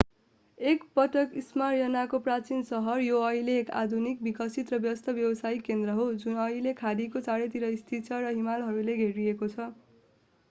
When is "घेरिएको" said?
9.01-9.51